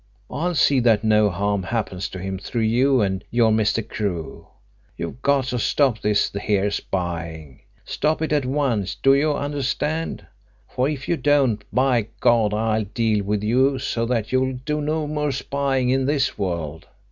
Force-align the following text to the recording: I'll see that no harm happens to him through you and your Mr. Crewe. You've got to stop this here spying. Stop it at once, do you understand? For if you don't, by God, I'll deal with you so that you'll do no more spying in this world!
I'll 0.31 0.55
see 0.55 0.79
that 0.79 1.03
no 1.03 1.29
harm 1.29 1.61
happens 1.61 2.09
to 2.09 2.17
him 2.17 2.39
through 2.39 2.63
you 2.63 3.01
and 3.01 3.23
your 3.29 3.51
Mr. 3.51 3.87
Crewe. 3.87 4.47
You've 4.97 5.21
got 5.21 5.45
to 5.49 5.59
stop 5.59 6.01
this 6.01 6.31
here 6.31 6.71
spying. 6.71 7.59
Stop 7.85 8.23
it 8.23 8.33
at 8.33 8.43
once, 8.43 8.95
do 8.95 9.13
you 9.13 9.31
understand? 9.31 10.25
For 10.67 10.89
if 10.89 11.07
you 11.07 11.17
don't, 11.17 11.63
by 11.71 12.07
God, 12.19 12.51
I'll 12.51 12.85
deal 12.85 13.23
with 13.23 13.43
you 13.43 13.77
so 13.77 14.07
that 14.07 14.31
you'll 14.31 14.53
do 14.65 14.81
no 14.81 15.05
more 15.05 15.31
spying 15.31 15.89
in 15.91 16.05
this 16.07 16.35
world! 16.35 16.87